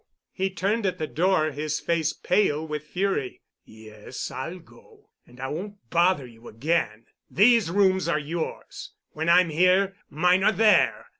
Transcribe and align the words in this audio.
He 0.31 0.49
turned 0.49 0.87
at 0.87 0.97
the 0.97 1.05
door—his 1.05 1.79
face 1.79 2.11
pale 2.11 2.65
with 2.67 2.85
fury. 2.87 3.39
"Yes, 3.65 4.31
I'll 4.31 4.57
go. 4.57 5.11
And 5.27 5.39
I 5.39 5.47
won't 5.49 5.75
bother 5.91 6.25
you 6.25 6.47
again. 6.47 7.05
These 7.29 7.69
rooms 7.69 8.07
are 8.07 8.17
yours. 8.17 8.93
When 9.11 9.29
I'm 9.29 9.49
here, 9.51 9.95
mine 10.09 10.43
are 10.43 10.53
there. 10.53 11.05